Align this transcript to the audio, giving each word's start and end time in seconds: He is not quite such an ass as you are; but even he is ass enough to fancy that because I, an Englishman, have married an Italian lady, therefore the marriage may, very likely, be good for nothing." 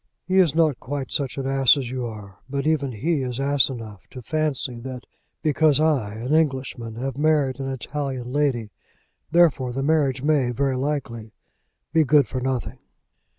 He 0.27 0.39
is 0.39 0.55
not 0.55 0.79
quite 0.79 1.11
such 1.11 1.37
an 1.37 1.45
ass 1.45 1.77
as 1.77 1.91
you 1.91 2.07
are; 2.07 2.39
but 2.49 2.65
even 2.65 2.91
he 2.91 3.21
is 3.21 3.39
ass 3.39 3.69
enough 3.69 4.07
to 4.07 4.23
fancy 4.23 4.73
that 4.79 5.05
because 5.43 5.79
I, 5.79 6.15
an 6.15 6.33
Englishman, 6.33 6.95
have 6.95 7.19
married 7.19 7.59
an 7.59 7.69
Italian 7.69 8.33
lady, 8.33 8.71
therefore 9.29 9.71
the 9.73 9.83
marriage 9.83 10.23
may, 10.23 10.49
very 10.49 10.75
likely, 10.75 11.33
be 11.93 12.03
good 12.03 12.27
for 12.27 12.41
nothing." 12.41 12.79